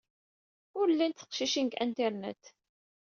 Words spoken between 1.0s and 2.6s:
teqcicin deg Internet.